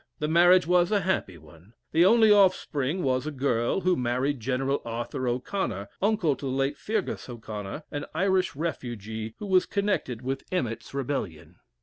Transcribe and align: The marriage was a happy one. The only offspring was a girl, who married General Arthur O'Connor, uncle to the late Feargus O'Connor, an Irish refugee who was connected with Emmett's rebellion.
The 0.17 0.27
marriage 0.27 0.65
was 0.65 0.91
a 0.91 1.01
happy 1.01 1.37
one. 1.37 1.73
The 1.91 2.05
only 2.05 2.31
offspring 2.31 3.03
was 3.03 3.27
a 3.27 3.31
girl, 3.31 3.81
who 3.81 3.95
married 3.95 4.39
General 4.39 4.81
Arthur 4.83 5.27
O'Connor, 5.27 5.89
uncle 6.01 6.35
to 6.37 6.47
the 6.47 6.51
late 6.51 6.79
Feargus 6.79 7.29
O'Connor, 7.29 7.83
an 7.91 8.05
Irish 8.15 8.55
refugee 8.55 9.35
who 9.37 9.45
was 9.45 9.67
connected 9.67 10.23
with 10.23 10.43
Emmett's 10.51 10.95
rebellion. 10.95 11.57